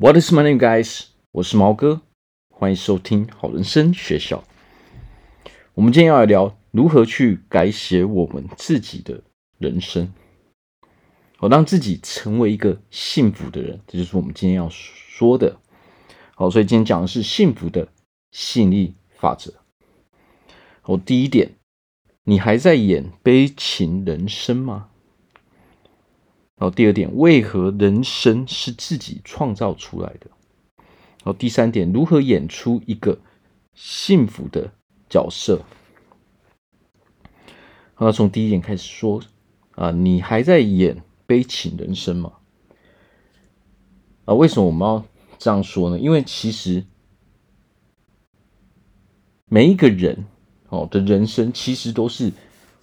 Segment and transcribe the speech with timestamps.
[0.00, 1.06] What is my name, guys？
[1.32, 2.02] 我是毛哥，
[2.50, 4.44] 欢迎收听好人生学校。
[5.74, 9.20] 我们今天要来聊如何去改写我们自己的
[9.58, 10.12] 人生，
[11.36, 13.80] 好让自己成为一个幸福的人。
[13.88, 15.58] 这就是我们今天要说的。
[16.36, 17.88] 好，所以今天讲的是幸福的
[18.30, 19.52] 吸引力法则。
[20.80, 21.56] 好，第一点，
[22.22, 24.90] 你还在演悲情人生吗？
[26.58, 30.28] 然后第二点，为何人生是自己创造出来的？
[31.22, 33.20] 然后第三点，如何演出一个
[33.74, 34.72] 幸福的
[35.08, 35.62] 角色？
[37.96, 39.22] 那，从第一点开始说
[39.76, 42.32] 啊，你还在演悲情人生吗？
[44.24, 45.04] 啊，为什么我们要
[45.38, 45.98] 这样说呢？
[45.98, 46.84] 因为其实
[49.44, 50.26] 每一个人
[50.70, 52.32] 哦的人生，其实都是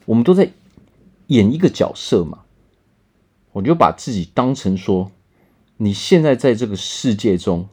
[0.05, 0.49] 我们都在
[1.27, 2.44] 演一个角色嘛。
[3.55, 5.09] 我就把自己当成说，
[5.77, 7.69] 你现在在这个世界中，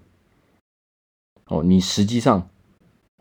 [1.47, 2.51] 哦，你实际上，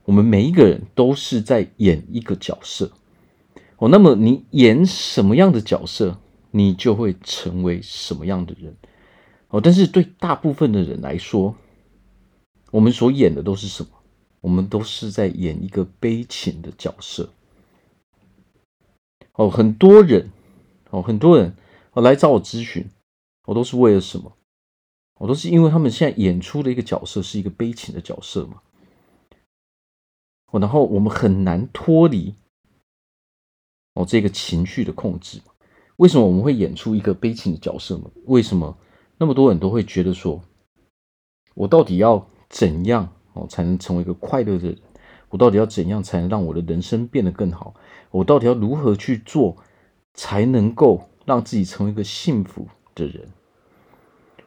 [0.04, 2.92] 我们每一个人都是在演一个角色，
[3.78, 6.20] 哦，那么你演什么样的角色，
[6.52, 8.78] 你就会成为什么样的人，
[9.50, 11.56] 哦，但是对大部分的人来说，
[12.70, 13.90] 我们所演的都是什么？
[14.40, 17.32] 我们都是在演一个悲情的角色，
[19.34, 20.30] 哦，很多人，
[20.92, 21.56] 哦，很多人。
[21.94, 22.90] 我来找我咨询，
[23.46, 24.32] 我都是为了什么？
[25.20, 28.62] 我都是因为他们现在演出的一个角色是一个悲情的角色嘛。
[30.54, 32.34] 然后我们很难脱离
[33.94, 35.42] 哦这个情绪的控制。
[35.98, 38.10] 为什么我们会演出一个悲情的角色呢？
[38.26, 38.78] 为什么
[39.18, 40.42] 那么多人都会觉得说，
[41.54, 44.78] 我到底要怎样哦才能成为一个快乐的人？
[45.30, 47.76] 我到底要怎样才能让我的人生变得更好？
[48.10, 49.58] 我到底要如何去做
[50.14, 51.11] 才能够？
[51.26, 53.28] 让自己成为一个幸福的人。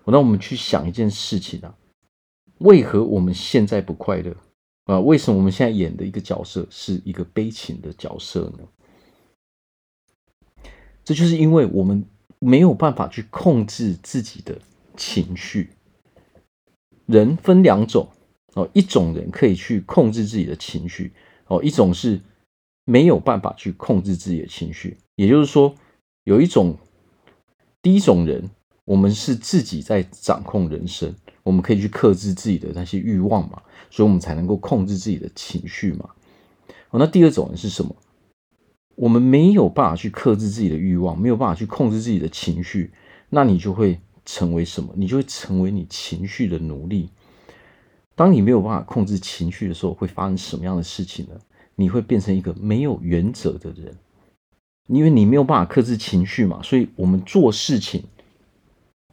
[0.06, 1.74] 那我们去想一件事情啊，
[2.58, 4.36] 为何我们现在不快乐
[4.84, 5.00] 啊？
[5.00, 8.68] 为什么我们现在演的一个角色是一个悲情的角色呢？
[11.02, 12.04] 这就是因为我们
[12.38, 14.58] 没有办法去控制自己的
[14.94, 15.70] 情绪。
[17.06, 18.06] 人分两种
[18.52, 21.14] 哦，一种人可以去控制自己的情绪
[21.46, 22.20] 哦，一种是
[22.84, 25.74] 没有办法去控制自己的情绪，也就是说。
[26.24, 26.76] 有一种，
[27.82, 28.50] 第一种人，
[28.86, 36.08] 我们是自己在掌控人生，我们可以去克制自己的那些欲望嘛，所以我们才能够控制自己的情绪嘛。
[36.90, 37.94] 哦，那第二种人是什么？
[38.96, 42.92] 我们没有办法去克制自己的欲望，没有办法去控制自己的情绪，
[43.28, 44.94] 那你就会成为什么？
[44.96, 47.10] 你就会成为你情绪的奴隶。
[48.14, 51.34] 当你没有办法控制情绪的时候，会发生什么样的事情呢？
[51.74, 53.94] 你会变成一个没有原则的人。
[54.86, 58.02] 因为你没有办法克制情绪嘛，所以我们做事情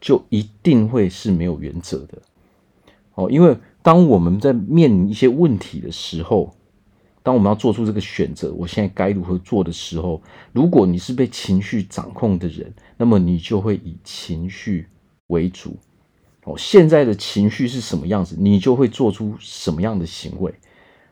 [0.02, 2.22] 就一定会是没有原则的。
[3.16, 6.54] 哦，因为当我们在面临一些问题的时候，
[7.24, 10.22] 当我们要做出这个选择，我现在该如何做的时候，
[10.52, 14.88] 如果你是被情绪掌控的人，那么你就会以情绪
[15.28, 15.78] 为主。
[16.44, 20.54] 哦，现在的情绪是什么样子，你就会做出什么样的行为。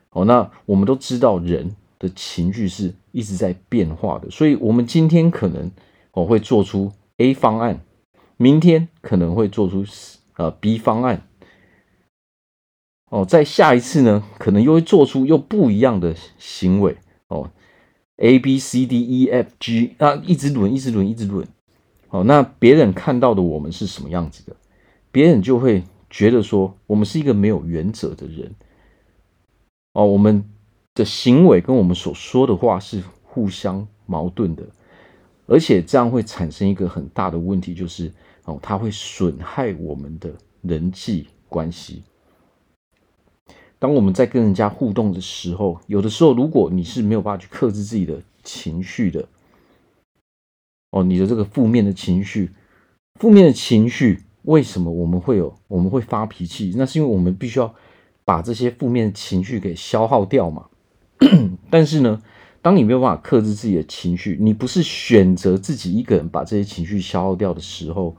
[0.09, 1.75] 哦，那我们都知道人。
[1.99, 5.69] 的情绪是一直在变化的，所以我们今天可能
[6.13, 7.81] 我会做出 A 方案，
[8.37, 9.83] 明天可能会做出
[10.37, 11.27] 呃 B 方案，
[13.09, 16.95] 哦，在下一次呢，可能又会做出又不一样的行为
[17.27, 17.51] 哦
[18.15, 21.45] ，A B C D E F G 啊，一直轮，一直轮，一直轮，
[22.09, 24.55] 哦，那别人看到的我们是什么样子的？
[25.11, 28.55] 别人就会觉得说我们是一个没有原则的人，
[29.91, 30.45] 哦，我们。
[30.99, 34.63] 的行为跟我们所说的话是互相矛盾的，
[35.47, 38.11] 而且这样会产生一个很大的问题，就是
[38.43, 40.29] 哦，它会损害我们的
[40.61, 42.03] 人际关系。
[43.79, 49.25] 当我们在跟人家互动的时候，有的时候如果你是没有办法去克制自己的情绪的，
[50.91, 52.51] 哦，你的这个负面的情绪，
[53.21, 55.55] 负面的情绪，为什么我们会有？
[55.69, 56.73] 我们会发脾气？
[56.75, 57.73] 那是因为我们必须要
[58.25, 60.65] 把这些负面的情绪给消耗掉嘛。
[61.69, 62.21] 但是呢，
[62.61, 68.15] 当你没有办法克制自己的情绪，你不是选择自己一个人把这些情绪消耗掉的时候，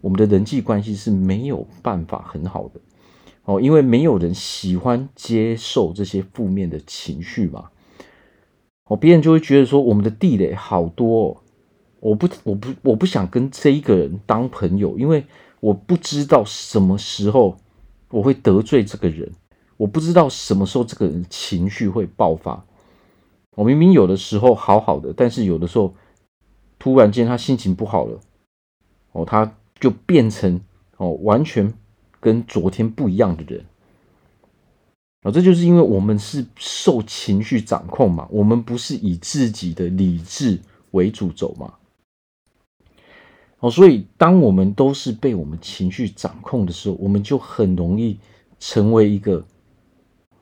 [0.00, 2.80] 我们的人际关系是没有办法很好的
[3.44, 7.70] 哦，因为没有人喜欢接受这些负面的情绪嘛。
[8.86, 11.28] 哦，别人就会觉得说我们的地雷好多
[12.00, 15.24] 哦，我不，我不，我不想跟这一个人当朋友，因为
[15.60, 17.56] 我不知道什么时候
[18.10, 19.32] 我会得罪这个人。
[19.76, 22.64] 我不知道什么时候这个人情绪会爆发。
[23.56, 25.94] 我明明有的时候好好的，但是有的时候
[26.78, 28.20] 突然间他心情不好了，
[29.12, 30.60] 哦，他就变成
[30.96, 31.72] 哦完全
[32.20, 33.64] 跟昨天不一样的人。
[35.22, 40.60] 啊，这就是因为我们是受情绪掌控嘛，我们不是以自己的理智
[40.90, 41.74] 为主轴嘛。
[43.60, 48.18] 哦，所以当我们都是被我们情绪掌控的时候，我们就很容易
[48.58, 49.42] 成为一个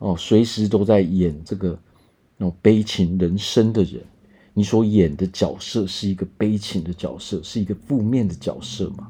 [0.03, 1.79] 哦，随时都在演这个
[2.37, 4.03] 那种悲情人生的人。
[4.53, 9.09] 你所演的角色是一个悲情的角色，是一个负面的角色嘛？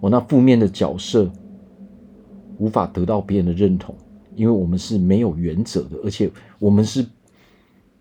[0.00, 1.28] 哦，那负面的角色
[2.58, 3.94] 无法得到别人的认同。
[4.34, 7.04] 因为我们是没有原则的，而且我们是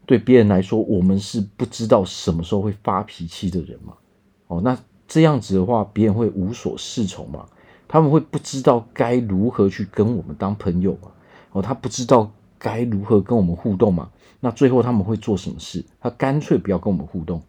[0.06, 3.94] 对别人来说，我们是不知道什么时候会发脾气的人嘛。
[4.48, 4.78] 哦，那
[5.08, 7.48] 这样子的话，别人会无所适从嘛？
[7.88, 11.10] 他们会不知道该如何去跟我们当朋友嘛？
[11.56, 12.30] 哦，他不知道
[12.60, 14.12] 该如何跟我们互动嘛？
[14.42, 15.86] 那最后他们会做什么事？
[16.02, 17.42] 他干脆不要跟我们互动。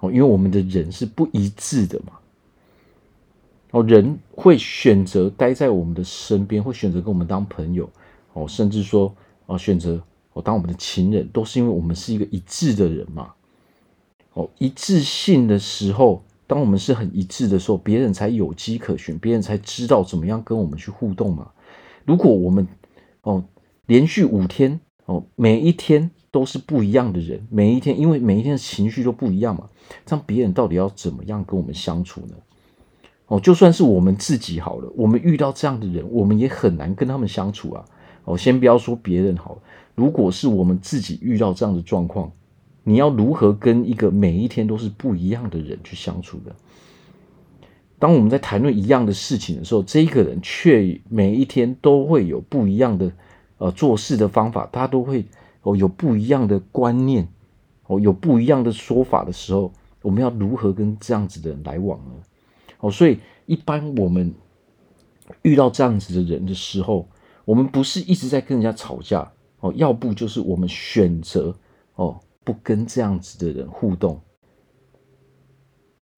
[0.00, 2.14] 哦，因为我们的人是不一致的嘛。
[3.70, 7.88] 哦，人会选择待在我们的身边，会选择跟我们当朋友，
[8.32, 9.14] 哦，甚至说，
[9.46, 10.02] 哦，选择
[10.32, 13.32] 哦当我们的情人，都是因为我们是一个一致的人嘛。
[14.32, 21.52] 哦，一致性的时候，当我们是很一致的时候，别人才有机可循，别人才知道怎么样跟我们去互动嘛。
[22.04, 22.66] 如果我们
[23.24, 23.44] 哦
[23.86, 29.68] 连续五天哦每一天都是不一样的人，每一天因为每一天的情绪都不一样嘛，
[30.06, 32.34] 这样别人到底要怎么样跟我们相处呢？
[33.26, 37.84] 哦，就算是我们自己好了，我们遇到这样的人，我们也很难跟他们相处啊。
[38.24, 39.62] 哦，先不要说别人好了，
[39.94, 42.32] 如果是我们自己遇到这样的状况，
[42.82, 46.54] 你要如何跟一个每一天都是不一样的人去相处的？
[47.98, 53.10] 当我们在谈论一样的事情的时候，这一个人却每一天都会有不一样的
[53.58, 55.24] 呃做事的方法，他都会
[55.62, 57.28] 哦有不一样的观念，
[57.86, 62.12] 哦有不一样的说法的时候，我们要如何跟这样子的人来往呢？
[62.80, 64.34] 哦，所以一般我们
[65.42, 67.08] 遇到这样子的人的时候，
[67.44, 71.54] 我们不是一直在跟人家吵架哦，要不就是我们选择
[71.94, 74.20] 哦不跟这样子的人互动。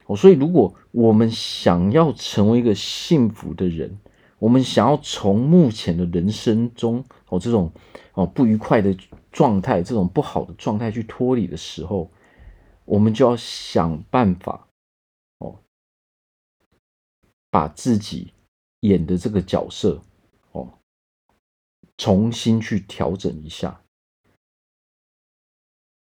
[0.07, 3.99] 哦，所以如果我们想要成为一个幸福的人，
[4.39, 7.73] 我们想要从目前的人生中哦这种
[8.15, 8.97] 哦不愉快的
[9.33, 12.11] 状态、这种不好的状态去脱离的时候，
[12.85, 14.69] 我们就要想办法
[15.39, 15.59] 哦。
[17.51, 18.33] 把自己
[18.81, 20.03] 演的这个角色
[20.53, 20.79] 哦，
[21.97, 23.81] 重新去调整一下。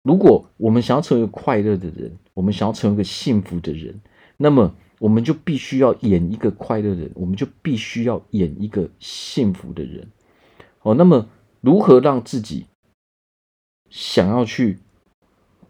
[0.01, 3.99] 如果我们想要成为快乐的人，我们想要成为一个幸福的人，
[4.37, 10.07] 那么我们就必须要演一个快乐的人，我们就必须要演一个幸福的人。
[10.83, 11.27] 哦，那么
[11.61, 12.67] 如何让自己
[13.89, 14.77] 想要去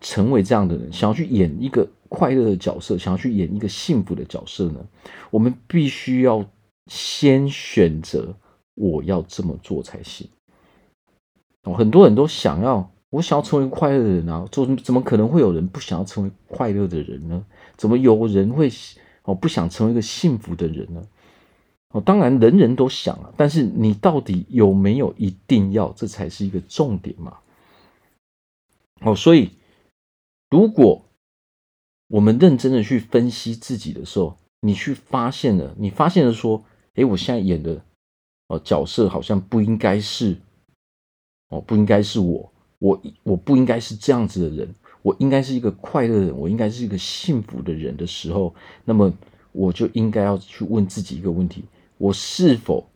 [0.02, 4.86] 成为这样的人，想要去演一个快乐的角色，想要去演一个幸福的角色呢？
[5.32, 6.46] 我们必须要
[6.88, 8.36] 先选择
[8.76, 10.28] 我要这么做才行。
[11.64, 17.46] 哦，很多人都想要，我想要成为快乐的人啊，怎怎么可能会有人不想要成为快乐的人呢？
[17.78, 18.70] 怎么有人会
[19.24, 21.08] 哦不想成为一个幸福的人呢？
[21.92, 25.90] 哦，当然人人都想啊，但是你到底有没有一定要？
[25.94, 27.38] 这才是一个重点嘛。
[29.02, 29.52] 哦，所以
[30.50, 31.06] 如果
[32.10, 36.66] 我们认真的去分析自己的时候，你去发现了，你发现了说，
[36.96, 37.82] 诶，我现在演的
[38.48, 40.36] 哦角色好像不应该是
[41.50, 48.54] 哦，不应该是我，我我不应该是这样子的人，我应该是一个快乐的人，我应该是一个幸福的人的时候，
[48.86, 49.12] 那么
[49.52, 51.64] 我就应该要去问自己一个问题：
[51.98, 52.88] 我是否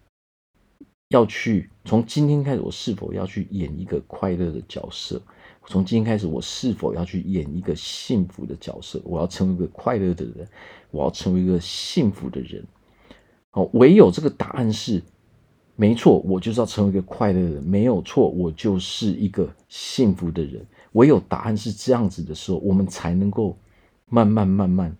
[1.09, 5.21] 要去从今天开始，我是否要去演一个快乐的角色？
[5.67, 8.99] 从今天开始，我是否要去演一个幸福的角色？
[9.03, 10.47] 我要成为一个快乐的人，
[10.89, 12.63] 我要成为一个幸福的人。
[13.51, 15.03] 好，唯有这个答案是
[15.81, 20.63] 没错，我就是要成为一个快乐的人，没有错，我就是一个幸福的人。
[20.91, 23.57] 唯有答案是这样子的时候，我们才能够
[24.05, 24.95] 慢慢慢慢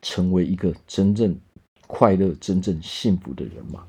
[0.00, 1.38] 成为一个真正
[1.86, 3.86] 快乐、真正幸福的人嘛。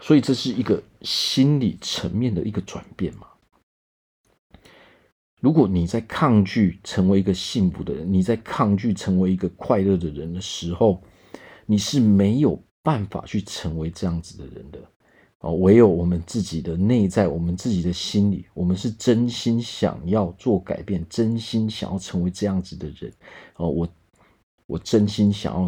[0.00, 3.28] 所以这是一个心理层面的一个转变嘛。
[5.40, 11.00] 如果你在抗拒成为一个幸福的人，你在抗拒成为一个快乐的人的时候，
[11.66, 14.78] 你是没有办法去成为这样子的人的
[15.40, 15.54] 哦。
[15.54, 23.12] 唯有我们自己的内在，我们自己的心里，我们是真心想要做改变，真心想要成为这样子的人
[23.56, 23.68] 哦。
[23.68, 23.88] 我
[24.66, 25.60] 我真心想要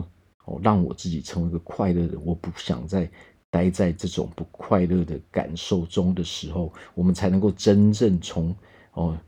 [0.45, 3.11] 哦，让我自己成为一个快乐的人，我不想再
[3.51, 8.55] 待在这种不快乐的感受中的时候，我们才能够真正从
[8.93, 9.19] 哦。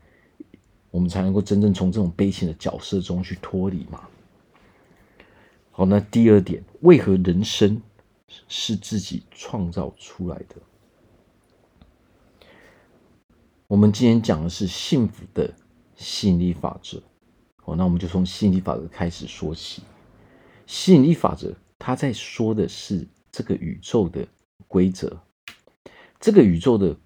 [0.89, 4.07] 我们才能够真正从这种悲情的角色中去脱离嘛。
[5.77, 7.79] 好，那第二点，为何人生
[8.47, 10.55] 是自己创造出来的？
[13.67, 15.53] 我们今天讲的是幸福的
[15.95, 16.99] 吸引力法则。
[17.61, 19.83] 好，那我们就从吸引力法则开始说起。
[20.65, 24.27] 吸引力法则，它在说的是这个宇宙的
[24.67, 25.21] 规则。
[26.19, 26.97] 这个宇宙的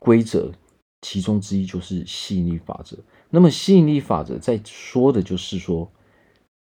[0.00, 0.52] 规则，
[1.00, 2.98] 其中之一就是吸引力法则。
[3.30, 5.88] 那么，吸引力法则在说的就是说，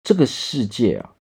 [0.03, 1.15] 这个世界啊，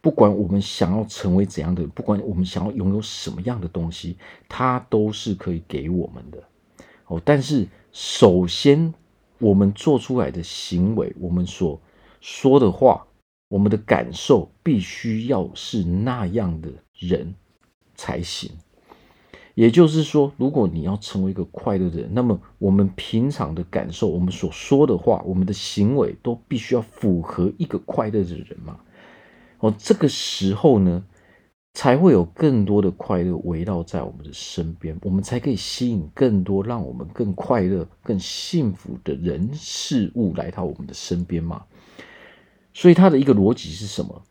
[0.00, 6.42] 不管我们想要成为怎样的，不管我们想要拥有什么样的东西，它都是可以给我们的。
[7.06, 8.92] 哦，但是首先，
[9.38, 11.80] 我们做出来的行为，我们所
[12.20, 13.06] 说的话，
[13.48, 17.32] 我们的感受，必须要是那样的人
[17.94, 18.50] 才行。
[19.56, 28.78] 也就是说，如果你要成为一个快乐的人，那么我们平常的感受，我们所说的话，我们的行为都必须要符合一个快乐的人嘛。
[29.60, 31.02] 哦，这个时候呢，
[31.72, 41.64] 才会有更多的快乐围绕在我们的身边，我们才可以吸引更多让我们更快乐、更幸福的人事物来到我们的身边嘛。
[42.74, 44.22] 所以，它的一个逻辑是什么？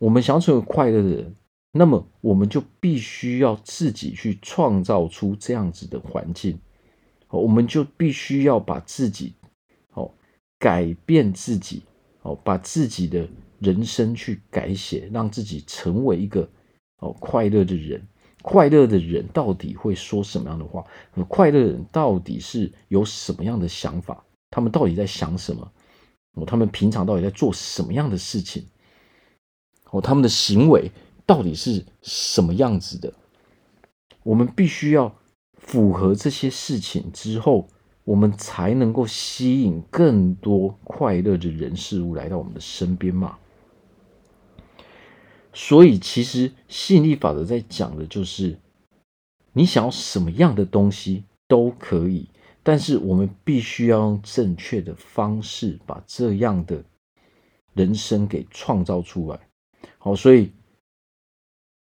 [0.00, 1.34] 我们想要成为快乐的人。
[1.76, 6.56] 那么，我们就必须要自己去创造出这样子的环境，
[7.28, 9.34] 我们就必须要把自己，
[9.94, 10.08] 哦，
[10.56, 11.82] 改变自己，
[12.22, 13.28] 哦，把自己的
[13.58, 16.48] 人生去改写，让自己成为一个
[17.00, 18.00] 哦快乐的人。
[18.40, 20.84] 快乐的人到底会说什么样的话？
[21.26, 24.22] 快乐的人到底是有什么样的想法？
[24.50, 25.72] 他们到底在想什么？
[26.34, 28.64] 哦，他们平常到底在做什么样的事情？
[29.90, 30.88] 哦，他们的行为。
[31.26, 33.12] 到底是什么样子的？
[34.22, 35.14] 我们必须要
[35.54, 37.68] 符合这些事情之后，
[38.04, 43.38] 我们才能够吸引更多快乐的人事物来到我们的身边嘛。
[45.52, 48.58] 所以，其实吸引力法则在讲的就是，
[49.52, 52.28] 你想要什么样的东西都可以，
[52.62, 56.82] 但是我们必须要用正确的方式把这样的
[57.74, 59.38] 人生给创造出来。
[59.98, 60.52] 好，所以。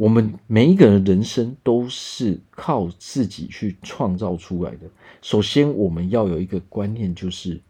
[0.01, 4.89] 我们每一个人的人生都是靠自己去创造出来的。
[5.22, 7.62] 首先，我们要有一个观念，就是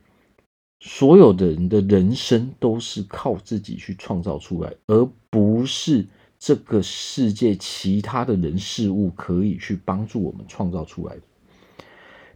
[0.80, 6.08] 所有的人的人生都是靠自己去创造出来，而不是
[6.40, 11.22] 这个世界其他的人事物可以去帮助我们创造出来的。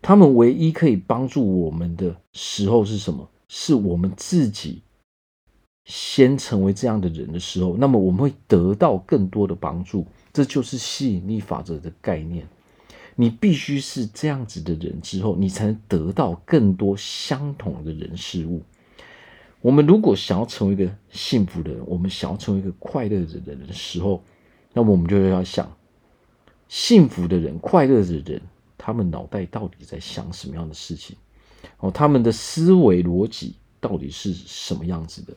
[0.02, 3.30] 他们唯一可以帮助我们的时候是什么？
[3.48, 4.82] 是我们自己。
[5.86, 10.06] 先成为这样的人的时候，那么我们会得到更多的帮助。
[10.34, 12.46] 这就是吸引力法则的概念。
[13.16, 18.62] 你必须是这样子的人之后，你才能得到更多相同的人事物。
[19.62, 24.22] 我们如果想要成为一个幸福的人，我们想要成为一个快乐的人的时候，
[24.74, 25.72] 那么我们就要想：
[26.68, 28.42] 幸福的人、快乐的人，
[28.78, 31.16] 他们脑袋到底在想什么样的事情？
[31.78, 35.34] 哦，他们的思维逻辑到底是什么样子的？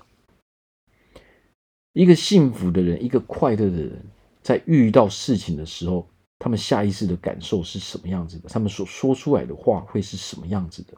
[1.99, 4.01] 一个幸福的人，一个快乐的人，
[4.41, 8.49] 在遇到事情的时候，他们下意识的感受是什么样子的？
[8.49, 10.95] 他们所说出来的话会是什么样子的？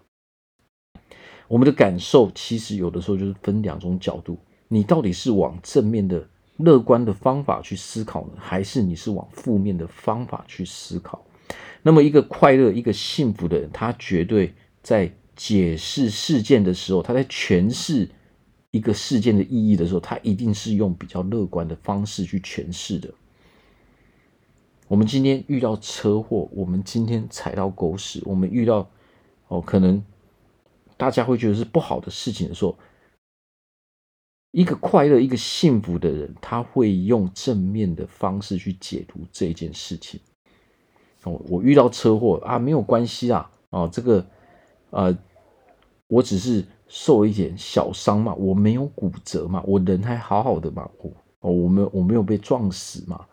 [1.49, 4.37] 我们的感受其实有的时候就是分两种角度：
[4.69, 6.29] 你到底是往正面的、
[6.59, 11.25] 乐观的方法去思考呢，还是你是往负面的方法去思考？
[11.81, 14.53] 那么，一个快乐、一个幸福的人，他绝对
[14.83, 18.07] 在解释事件的时候，他在诠释。
[18.71, 23.13] 一个事件的意义的时候，他一定是用比较乐观的方式去诠释的。
[24.87, 28.89] 我们今天遇到车祸，我们今天踩到狗屎，我们遇到
[29.49, 30.05] 哦，可能
[30.97, 32.77] 大家会觉得是不好的事情的时候，
[34.53, 40.21] 一个快乐、一个幸福的人，他会用正面的方式去解读这件事情。
[41.25, 44.25] 哦，我遇到车祸啊，没有关系啊，哦，这个
[44.91, 45.19] 呃，
[46.07, 46.65] 我只是。
[46.93, 53.25] 受一点小伤嘛，我没有骨折嘛，我人还好好的嘛，我哦，我没有我没有被撞死嘛，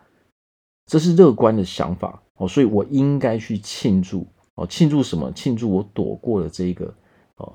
[0.86, 4.24] 这是乐观的想法哦，所以我应该去庆祝
[4.54, 5.32] 哦，庆祝什么？
[5.32, 6.94] 庆祝我躲过了这个
[7.38, 7.52] 哦，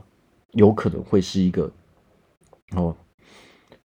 [0.52, 1.72] 有可能会是一个
[2.76, 2.94] 哦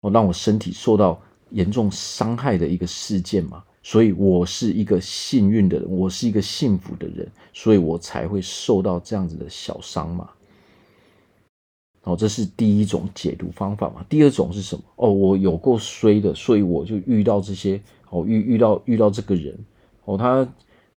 [0.02, 1.18] 哦，让我身体受到
[1.52, 10.28] 严重伤害的一个事件嘛，所以我是一个幸运的人，我是一个幸福的人，所以我才会受到这样子的小伤嘛。
[12.04, 14.04] 哦，这是第一种解读方法嘛。
[14.08, 14.82] 第二种是什么？
[14.96, 17.80] 哦，我有够衰的，所以我就遇到这些
[18.10, 19.58] 哦，遇遇到遇到这个人
[20.04, 20.46] 哦，他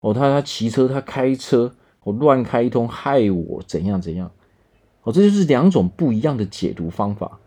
[0.01, 1.73] 哦，他他骑车，他开车，
[2.03, 4.31] 我、哦、乱开一通，害我怎样怎样。
[5.05, 7.39] 哦，这就是两种不一样的解读方法。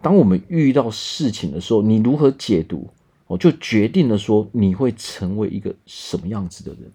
[0.00, 2.88] 当我们遇到事情的时候，你如何解读，
[3.26, 6.90] 哦，就决定了说你会成为一个什么样子的人。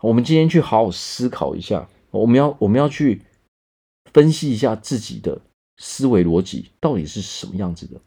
[0.00, 3.22] 我们今天去好好思考一下，我们要我们要去
[4.12, 5.40] 分析一下自己的
[5.78, 8.00] 思维逻辑到底是什么样子的。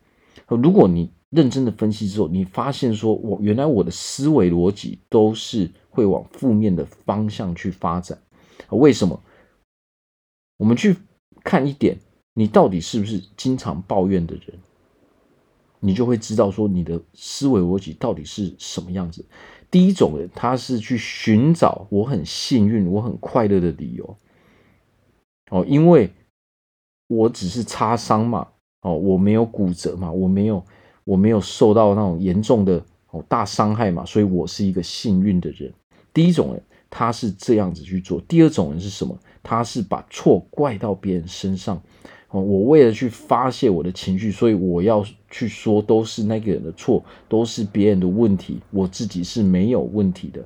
[0.56, 8.18] 如果你认真的分析之后，你发现说我原来我的思维逻辑都是会往负面的方向去发展，
[8.70, 9.22] 为什么？
[10.58, 10.96] 我们去
[11.44, 11.98] 看一点，
[12.34, 14.60] 你到底是不是经常抱怨的人，
[15.80, 19.26] 你就会知道说你的思维逻辑到底是什么样子。
[19.72, 24.18] 第一种人，他是去寻找我很幸运、我很快乐的理由。
[25.52, 26.10] 哦，因为
[27.08, 28.48] 我只是擦伤嘛，
[28.82, 30.64] 哦，我没有骨折嘛，我没有，
[31.04, 35.72] 我没有受到那种严重的哦大伤害嘛，所以我是一个幸运的人。
[36.14, 38.20] 第一种人，他是这样子去做。
[38.22, 39.18] 第二种人是什么？
[39.44, 41.82] 他是把错怪到别人身上。
[42.30, 50.46] 哦我为了去发泄我的情绪，所以我要去说都是那个人的错，都是别人的问题，我自己是没有问题的。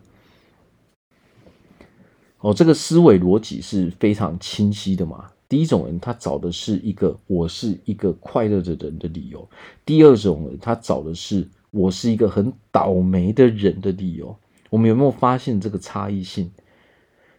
[2.39, 5.29] 哦，这个思维逻辑是非常清晰的嘛。
[5.49, 9.39] 第一种人，他找的是一个我是一个快乐的人的理由；
[9.85, 14.35] 第二种人，他找的是我是一个很倒霉的人的理由。
[14.69, 16.51] 我们有没有发现这个差异性？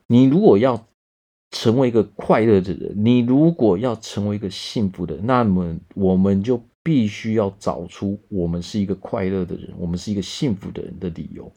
[0.08, 0.86] 你如果要
[1.52, 11.50] 成为一个快乐的人，你如果要成为一个幸福的人，那么我们就必须要找出我们是一个快乐的人，我们是一个幸福的人的理由。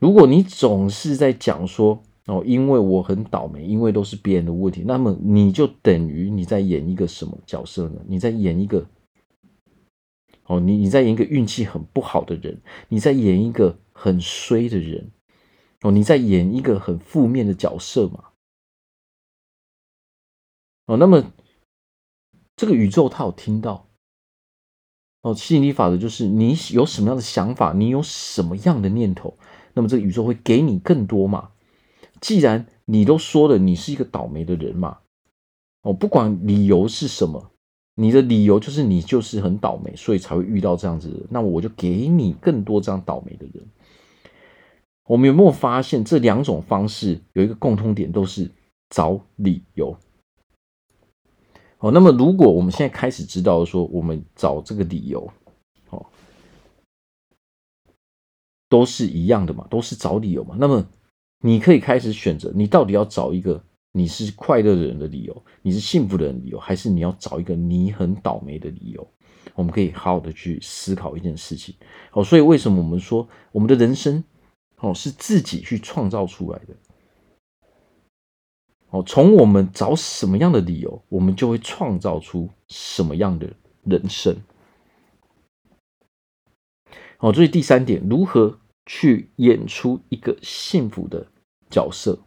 [0.00, 8.00] 如果你总是在讲说哦，因为我很倒霉，因为都是别人的问题，那么你就等于你在演一个什么角色呢？
[8.06, 8.86] 你在演一个
[10.44, 15.10] 哦，你你在演一个运气很不好的人，你在演一个很衰的人
[15.80, 18.24] 哦，你在演一个很负面的角色嘛？
[20.86, 21.32] 哦，那么
[22.54, 23.88] 这个宇宙它有听到
[25.22, 29.36] 哦，吸引力法则就是你有什么样的想法，你有什么样的念头，
[29.72, 31.50] 那么这个宇宙会给你更多嘛。
[32.20, 34.98] 既然你都说了你是一个倒霉的人嘛，
[35.82, 37.50] 哦，不管理由是什么，
[37.94, 43.66] 你的理由就是你就是很倒霉，所以才会遇到这样子的，那我就给你更多这样倒霉的人。
[45.06, 48.50] 我们有没有发现这两种方式有一个共通点，都是
[48.90, 49.96] 找理由。
[51.78, 55.28] 哦，那么如果我们现在开始知道说，我们找这个理由，
[55.88, 56.06] 哦，
[58.68, 60.54] 都是一样的嘛，都是找理由嘛。
[60.58, 60.86] 那么
[61.40, 69.06] 你可以开始选择，你到底要找一个你是快乐的人的理由，你是幸福的人理由，还是你要找一个你很倒霉的理由？
[69.54, 71.74] 我们可以好好的去思考一件事情。
[72.12, 74.22] 哦，所以为什么我们说我们的人生，
[74.76, 76.74] 哦，是自己去创造出来的？
[78.90, 83.50] 哦，从我们找什么样的理由，我们就会创造出什么样的
[83.84, 84.36] 人生。
[87.18, 91.26] 哦，所以第三点，如何去演出一个幸福的
[91.68, 92.18] 角色？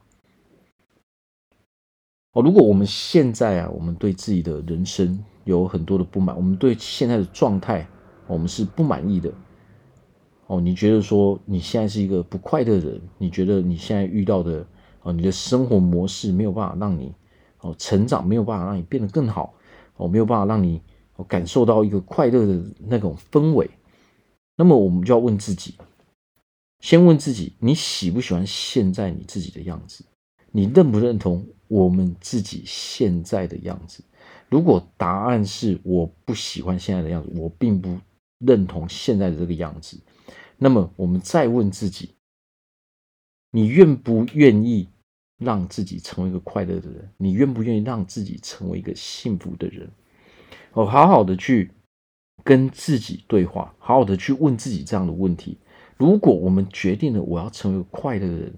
[2.33, 7.87] 哦，如果我们现在啊，我们对自己的人生有很多的不满，我们对现在的状态，
[8.27, 9.31] 我们是不满意的。
[10.47, 14.65] 哦，你觉得说你现在是一个不快乐的人，你觉得你现在遇到的。
[15.05, 17.13] 哦，你的生活模式没有办法让你
[17.59, 19.53] 哦成长，没有办法让你变得更好，
[19.97, 20.81] 哦，没有办法让你
[21.27, 23.69] 感受到一个快乐的那种氛围。
[24.55, 25.75] 那么，我们就要问自己，
[26.83, 30.03] 先问自己，你喜不喜欢现在你自己的样子？
[30.51, 34.03] 你认不认同我们自己现在的样子？
[34.49, 37.97] 如果答案是我不喜欢现在的样子，我并不
[38.39, 39.97] 认同现在的这个样子，
[40.57, 42.15] 那么我们再问自己，
[43.51, 44.89] 你愿不愿意？
[45.39, 49.89] 让自己成为一个快乐的人，你愿不愿意让自己成为一个幸福的人？
[50.71, 51.69] 哦，好好的去
[52.45, 55.57] 跟自己对话，好好的去问自己这样的问题。
[55.97, 58.53] 如果我们决定了我要成为一个快乐的人，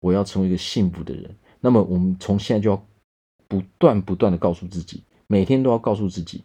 [0.00, 2.86] 我要成为一个幸福的人，那么我们从现在就要
[3.48, 6.44] 不断不断的告诉自己，每天都要告诉自己，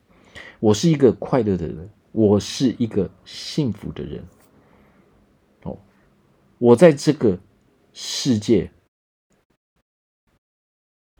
[0.59, 4.23] 我是一个快乐的人，我是一个幸福的人。
[5.63, 5.77] 哦，
[6.57, 7.39] 我在这个
[7.93, 8.71] 世界。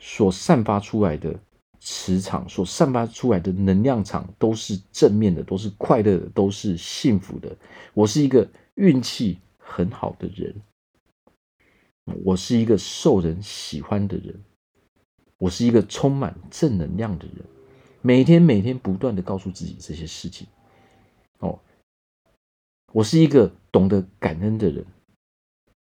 [0.04, 1.40] 所散发出来的
[1.84, 7.58] 磁场，所散发出来的能量场，都是正面的，都是快乐的，都是幸福的。
[7.96, 10.62] 我是一个运气很好的人，
[12.24, 14.40] 我是一个受人喜欢的人，
[15.40, 17.38] 我是一个充满正能量的人。
[18.04, 20.48] 每天每天不断的告诉自己这些事情。
[21.40, 21.60] 哦，
[22.94, 24.86] 我是一个懂得感恩的人，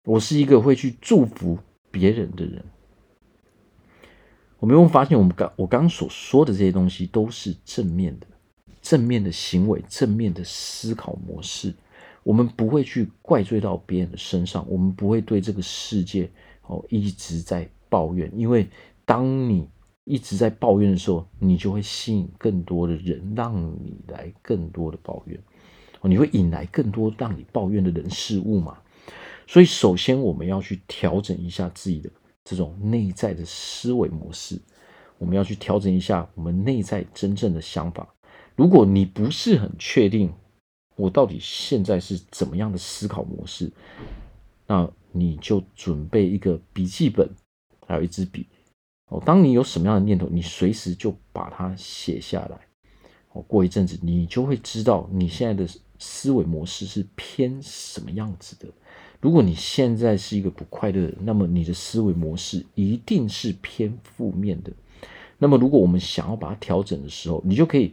[0.04, 1.59] 我是一个会去祝福
[1.90, 2.62] 别人的人。
[4.66, 8.26] 有没有发现，我们刚我刚刚所说的这些东西都是正面的，
[8.83, 11.72] 正面的行为、正面的思考模式。
[12.24, 16.29] 我们不会去怪罪到别人的身上，我们不会对这个世界
[16.62, 18.66] 哦一直在抱怨，因为
[19.05, 19.68] 当你
[20.02, 25.38] 一直在抱怨的时候，你就会吸引更多的人让你来更多的抱怨，
[26.02, 28.76] 你会引来更多让你抱怨的人事物嘛。
[29.46, 32.11] 所以，首先我们要去调整一下自己的
[32.46, 34.56] 这种内在的思维模式，
[35.18, 38.14] 我们要去调整一下我们内在真正的想法。
[38.54, 40.32] 如果你不是很确定
[40.94, 43.72] 我到底现在是怎么样的思考模式，
[44.68, 47.28] 那你就准备一个笔记本，
[47.85, 48.46] 还有一支笔。
[49.09, 52.61] 哦，当你有什么样的念头，你随时就把它写下来。
[53.32, 58.68] 哦，过一阵子，你就会知道你现在的思维模式是偏什么样子的。
[59.20, 64.72] 如果你现在是一个不快乐的，那么你的思维模式一定是偏负面的。
[65.38, 67.92] 那么，如果我们想要把它调整的时候，你就可以，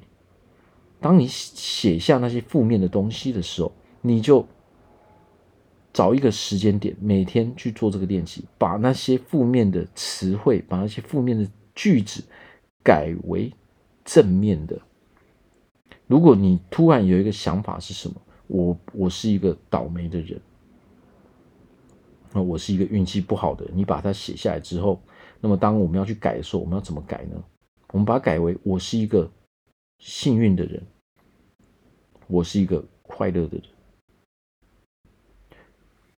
[0.99, 4.45] 当你写下那些负面的东西的时候，你就。
[5.95, 12.23] 找一个时间点，每天去做这个练习，把那些负面的词汇，把那些负面的句子
[12.83, 13.53] 改为
[14.03, 14.81] 正面的。
[16.07, 18.15] 如果你突然有一个想法是什么？
[18.47, 20.41] 我我是一个倒霉的人，
[22.33, 23.65] 那我是一个运气不好的。
[23.73, 25.01] 你把它写下来之后，
[25.39, 27.41] 那么当我们要去改的时候，我们要怎么改呢？
[27.91, 29.29] 我们把它改为我是一个
[29.99, 30.81] 幸运的人，
[32.27, 33.63] 我是一个快乐的人。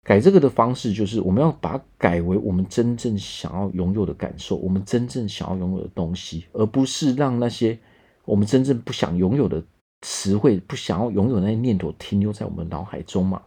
[0.03, 7.77] 改这个的方式就是，我们要把它改为我们真正想要拥有的感受，我们真正想要拥有的东西，而不是让那些
[8.23, 9.63] 我们真正不想拥有的
[10.01, 13.41] 词汇、不想要拥有那些念头停留在我们脑海中嘛。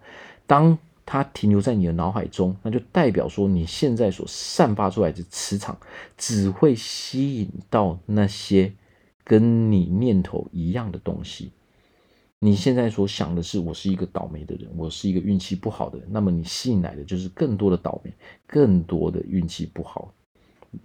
[0.48, 0.76] 当
[1.10, 5.78] 它停留在你的脑海中，那就代表说你现在所散发出来的磁场
[6.18, 8.74] 只会吸引到那些
[9.24, 11.50] 跟你念头一样的东西。
[12.40, 18.12] 你现在所想的是，我是一个倒霉的人，我是一个运气不好的人，那么你吸引来的就是更多的倒霉，
[18.46, 20.12] 更多的运气不好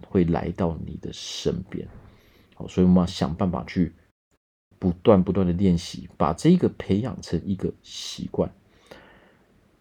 [0.08, 1.86] 会来到你的身边。
[2.54, 3.92] 好，所以我们要想办法去
[4.78, 8.50] 不断不断的练习，把这个培养成一个习惯。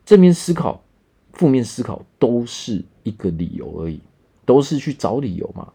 [0.06, 0.84] 正面思考、
[1.34, 4.00] 负面思考都是一个理由而已，
[4.46, 5.72] 都是去找理由嘛。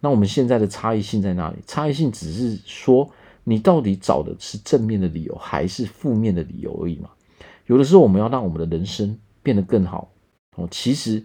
[0.00, 1.56] 那我们现在的差异性在哪里？
[1.66, 3.10] 差异性只是说。
[3.44, 7.08] 你到底找的是正面的理由还是负面的理由而已嘛？
[7.64, 10.12] 有的时候我们要让我们的人生变得更好
[10.56, 10.68] 哦。
[10.70, 11.24] 其实，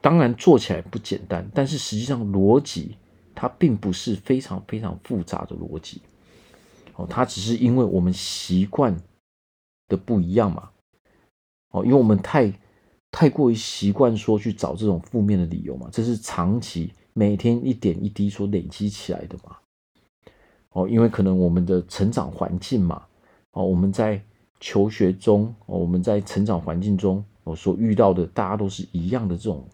[0.00, 2.96] 当然做起来不简单，但是实际上逻辑
[3.32, 6.02] 它并不是非常非常复杂的逻辑
[6.96, 7.06] 哦。
[7.08, 9.00] 它只是因为我们习惯
[9.90, 10.70] 的不一样嘛
[11.72, 12.50] 哦，因为我们太
[13.10, 16.90] 太过于习惯说去找这种负面的理由嘛，这是长期。
[17.12, 19.56] 每天一点一滴所累积起来的嘛，
[20.70, 23.04] 哦，因为可能我们的成长环境嘛，
[23.50, 24.22] 哦，我们在
[24.60, 29.64] 求学中，哦，我们在成长环境中，我所遇到的大家都是一样的这种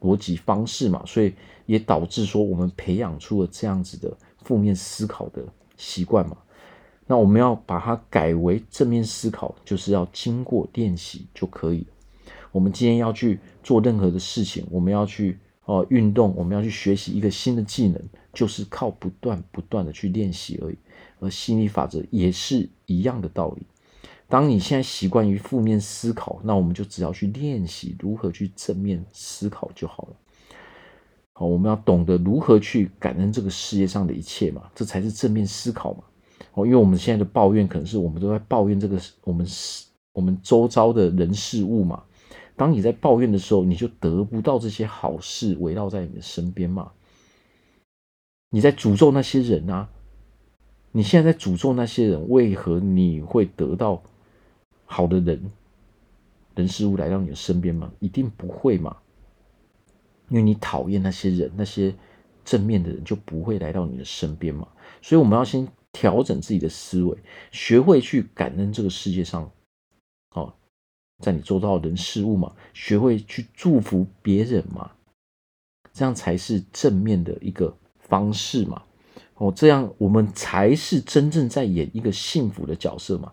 [0.00, 1.32] 逻辑方式嘛，所以
[1.66, 5.44] 也导致说我们培养出了这样子的负面思考的
[5.76, 6.36] 习惯嘛。
[7.10, 11.84] 那我们要把它改为正面思考，就是要经过练习就可以。
[12.52, 15.36] 我们今天要去做任何的事情，我们要去。
[15.66, 20.76] 哦，运动我们要去学习一个新的技能，就是靠不断不断的去练习而已。
[21.20, 23.62] 而心理法则也是一样的道理。
[24.26, 30.16] 当你现在习惯于负面思考，那我们就只要去练习如何去正面思考就好了。
[31.34, 36.02] 好，我们要懂得如何去感恩这个世界上的一切嘛，这才是正面思考嘛。
[36.54, 39.46] 哦，因为我们现在的抱怨，可能是我们都在抱怨这个我们
[40.12, 42.02] 我们周遭的人事物嘛。
[42.56, 46.92] 当你在抱怨的时候，你就得不到这些好事围绕在你的身边嘛。
[48.50, 49.88] 你在诅咒那些人啊？
[50.92, 54.02] 你现在在诅咒那些人，为何你会得到
[54.84, 55.50] 好的人、
[56.56, 57.92] 人事物来到你的身边吗？
[58.00, 58.96] 一定不会嘛。
[60.28, 61.94] 因为你讨厌那些人，那些
[62.44, 64.66] 正面的人就不会来到你的身边嘛。
[65.00, 67.18] 所以我们要先调整自己的思维，
[67.50, 69.50] 学会去感恩这个世界上，
[70.34, 70.54] 哦。
[71.22, 74.90] 在你周遭的人事物嘛，学会去祝福别人嘛，
[75.92, 78.82] 这样才是正面的一个方式嘛。
[79.34, 83.30] 哦，这样我们才是真正在演一个幸福的角色嘛。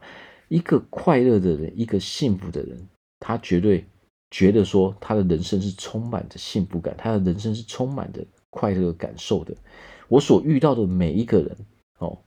[0.50, 2.78] 一个快乐的人，一个幸福的人，
[3.22, 3.86] 他绝对
[4.32, 9.56] 觉得说他的人生是充满着幸福感，他的人生是充满着快乐感受的。
[10.10, 11.58] 我所遇到的每一个人，
[12.00, 12.20] 哦，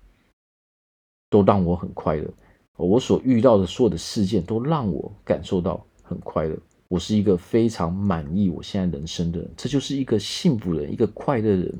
[1.30, 2.28] 都让我很快乐。
[2.76, 11.72] 我所遇到的所有的事件都让我感受到很快乐，我是一个非常满意我现在人生的人，这就是一个幸福人，一个快乐人，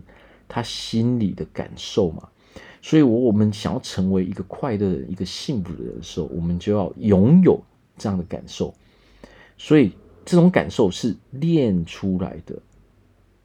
[0.46, 2.28] 他心里的感受嘛。
[2.82, 7.60] 所以，我我们想要成为一个快乐的、一个幸福的人的时候，我们就要拥有
[7.98, 8.72] 这样的感受。
[9.58, 9.92] 所以，
[10.24, 12.58] 这种感受是练出来的。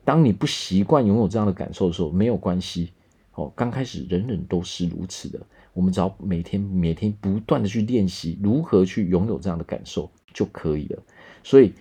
[0.04, 2.92] 当你不习惯拥有这样的感受的时候，没有关系。
[3.34, 5.40] 哦，刚开始人人都是如此的。
[5.76, 11.04] 我们只要每天每天不断的去练习如何去拥有这样的感受就可以了。
[11.44, 11.74] 所以，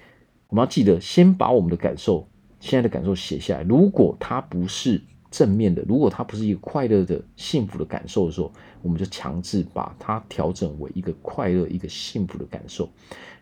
[0.49, 2.29] 我们要记得先把我们的感受、
[2.59, 3.63] 现在的感受写下来。
[3.63, 8.53] 如果它不是正面的，如果它不是一个快乐的、幸福的感受的时候，
[8.83, 12.91] 我们就强制把它调整为一个快乐、一个幸福的感受。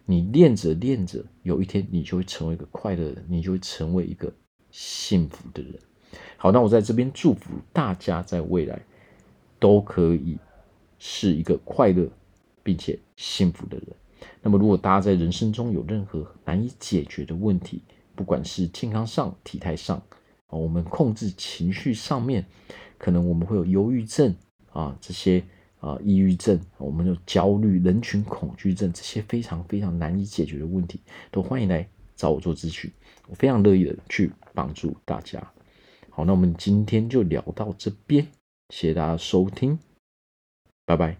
[0.04, 4.32] 你练着练着，有一天你就会成为一个快乐的人，你就会成为一个
[4.70, 5.74] 幸福的人。
[6.36, 8.80] 好，那我在这边祝福大家，在未来
[9.62, 10.36] 都可以
[10.98, 12.10] 是一个快乐
[12.64, 13.86] 并且幸福的人。
[14.42, 17.80] 那么，如果大家在人生中有任何难以解决的问题，
[18.16, 19.96] 不管是健康上、体态上，
[20.48, 22.44] 啊我们控制情绪上面，
[22.98, 24.34] 可能我们会有忧郁症
[24.72, 25.40] 啊，这些
[25.78, 32.90] 啊，抑郁症，我们有焦虑、人群恐惧症，这些非常非常难以解决的问题，都欢迎来找我做咨询，
[33.28, 35.40] 我非常乐意的去帮助大家。
[36.10, 38.26] 好，那我们今天就聊到这边，
[38.72, 39.78] 谢谢大家收听，
[40.86, 41.18] 拜拜。